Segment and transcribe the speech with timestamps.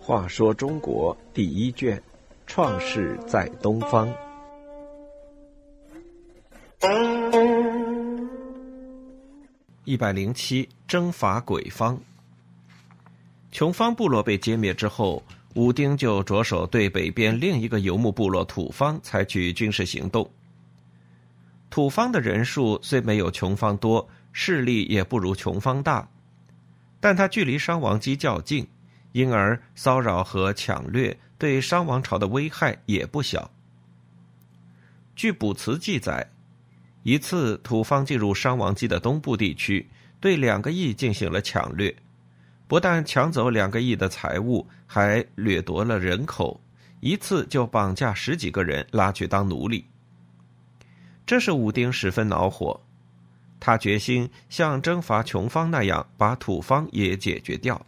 [0.00, 2.02] 话说中国第一卷，
[2.46, 4.12] 创世在东方。
[9.84, 11.96] 一百零七，征伐鬼方。
[13.52, 15.22] 琼方部落被歼灭之后，
[15.54, 20.28] 武丁就着手对北边另一个游牧部落土方采取军事行动。
[21.68, 26.08] 土方的人数虽没有琼方多，势力也不如琼方大，
[27.00, 28.66] 但它距离商王姬较近，
[29.12, 33.50] 因而骚扰和抢掠对商王朝的危害也不小。
[35.16, 36.30] 据卜辞记载，
[37.02, 39.88] 一次土方进入商王姬的东部地区，
[40.20, 41.94] 对两个邑进行了抢掠。
[42.66, 46.60] 不但抢走两个亿的财物，还掠夺了人口，
[47.00, 49.84] 一次就绑架十几个人，拉去当奴隶。
[51.26, 52.80] 这使武丁十分恼火，
[53.60, 57.80] 他决心像征伐穷方那样，把土方也解决掉。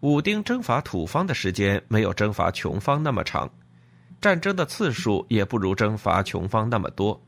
[0.00, 3.50] 武丁征伐土方的时间没有征伐穷方那么长，
[4.20, 7.20] 战争的次数也不如征伐穷方那么多。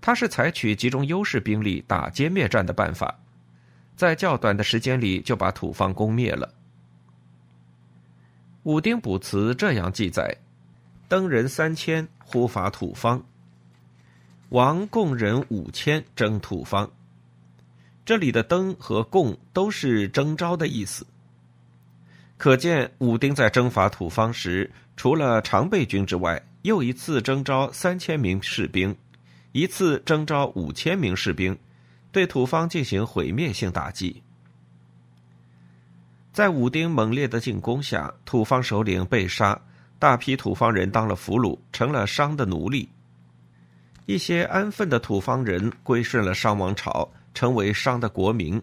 [0.00, 3.18] 他是采取集中优势兵力打歼灭战的办法。
[3.96, 6.52] 在较短的时间里就把土方攻灭了。
[8.64, 10.36] 武丁卜辞这样记载：
[11.08, 13.20] 登人三千，呼伐土方；
[14.54, 16.88] 王共人五千，征土方。
[18.06, 21.04] 这里的“登”和“共”都是征召的意思。
[22.36, 28.96] 可见武丁在征伐土方时，除了常备军之外，又一次征召三千名士兵，
[29.50, 31.58] 一次征召五千名士兵。
[32.12, 34.22] 对土方进行毁灭性打击。
[36.32, 39.60] 在武丁猛烈的进攻下，土方首领被杀，
[39.98, 42.88] 大批土方人当了俘虏，成了商的奴隶。
[44.06, 48.60] 一些安分的土方人归顺了商王朝，成为商的国民。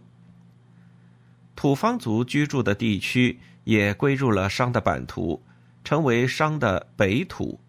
[1.56, 5.42] 土方族居住的地区也归入了商的版图，
[5.84, 7.60] 成为商的北土。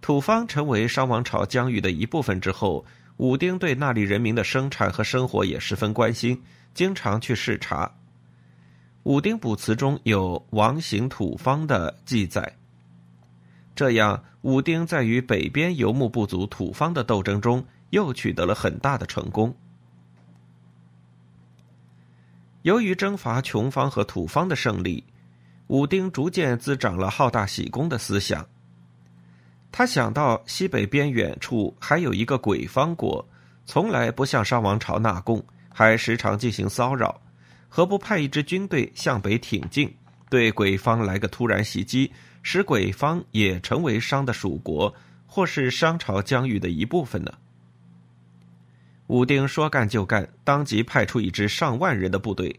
[0.00, 2.84] 土方成为商王朝疆域的一部分之后。
[3.18, 6.42] 武丁对那里人民的生产和生活也十分关心，
[6.74, 7.88] 经常去视察。
[9.04, 12.56] 武丁卜辞中有王行土方的记载。
[13.82, 19.52] 这样，武丁在与北边游牧部族土方的斗争中，又取得了很大的成功。
[22.62, 25.02] 由于征伐穷方和土方的胜利，
[25.66, 28.46] 武丁逐渐滋长了好大喜功的思想。
[29.72, 33.26] 他想到西北边远处还有一个鬼方国，
[33.66, 35.44] 从来不向商王朝纳贡，
[35.74, 37.20] 还时常进行骚扰，
[37.68, 39.92] 何不派一支军队向北挺进，
[40.32, 42.10] 对鬼方来个突然袭击，
[42.42, 44.94] 使鬼方也成为商的属国，
[45.26, 47.34] 或是商朝疆域的一部分呢？
[49.08, 52.58] 武丁说干就干，当即派出一支上万人的部队，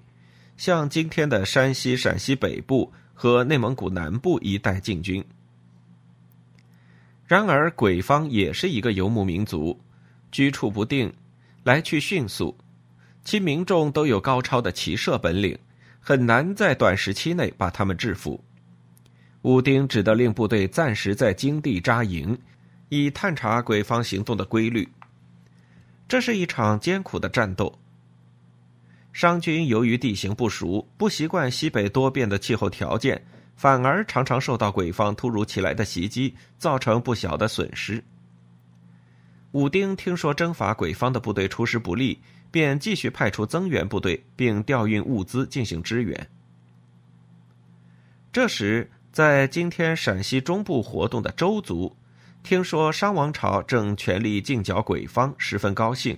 [0.55, 5.25] 向今天的山西、陕西北部和内蒙古南部一带进军。
[7.25, 9.81] 然而，鬼方也是一个游牧民族，
[10.31, 11.11] 居处不定，
[11.63, 12.55] 来去迅速，
[13.23, 15.57] 其民众都有高超的骑射本领，
[16.05, 18.43] 很难在短时期内把他们制服。
[19.43, 22.37] 武丁只得令部队暂时在京地扎营，
[22.89, 24.87] 以探查鬼方行动的规律。
[26.07, 27.79] 这是一场艰苦的战斗。
[29.13, 33.25] 商军由于地形不熟，不习惯西北多变的气候条件。
[33.55, 38.03] 反而常常受到鬼方突如其来的袭击，造成不小的损失。
[39.51, 42.19] 武丁听说征伐鬼方的部队出师不利，
[42.53, 46.29] 便继续派出增援部队，并调运物资进行支援。
[48.31, 51.97] 这时，在今天陕西中部活动的周族，
[52.43, 56.15] 听说商王朝正全力进剿鬼方，十分高兴。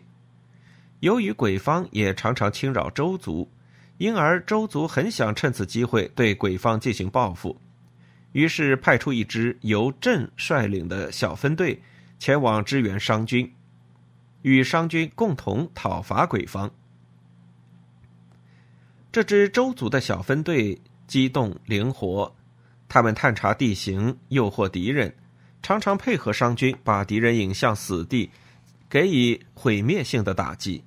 [0.99, 3.49] 由于鬼方也常常侵扰周族。
[3.97, 7.57] 因而，周族很想趁此机会对鬼方进行报复，
[8.33, 11.81] 于是派出一支由镇率领的小分队
[12.19, 13.49] 前往支援商军，
[14.45, 16.69] 与商军共同讨伐鬼方。
[19.11, 22.31] 这支周族的小分队机动灵活，
[22.87, 25.15] 他们探查地形，诱惑敌人，
[25.63, 28.29] 常常配合商军把敌人引向死地，
[28.87, 30.83] 给予毁灭性的打击。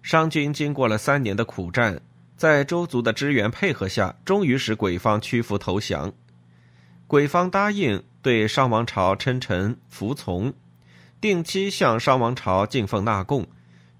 [0.00, 2.00] 商军经过了三年的苦战，
[2.36, 6.12] 在周族的支援配合下，终于使鬼方屈服投降。
[7.08, 10.54] 鬼方答应对商王朝称臣服从，
[11.22, 13.46] 定期向商王朝进奉纳贡，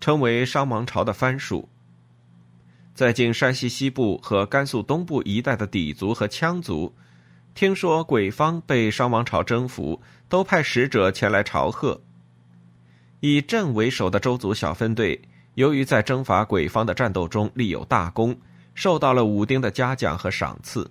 [0.01, 1.69] 称为商王朝的藩属。
[2.95, 6.93] 在今山西西部和甘肃东部一带的氐族和羌族，
[7.55, 12.03] 听说鬼方被商王朝征服，都派使者前来朝贺。
[13.21, 15.23] 以镇为首的周族小分队，
[15.55, 18.37] 由于在征伐鬼方的战斗中立有大功，
[18.75, 20.91] 受到了武丁的嘉奖和赏赐。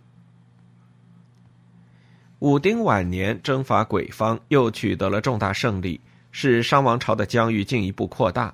[2.39, 5.99] 武丁晚年征伐鬼方，又取得了重大胜利，
[6.31, 8.53] 使商王朝的疆域进一步扩大。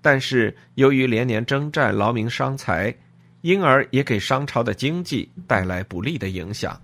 [0.00, 2.94] 但是，由于连年征战，劳民伤财，
[3.40, 6.80] 因而也给商朝的经济带来不利的影响。